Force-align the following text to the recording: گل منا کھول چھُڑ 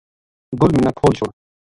گل 0.59 0.71
منا 0.75 0.91
کھول 0.97 1.13
چھُڑ 1.17 1.29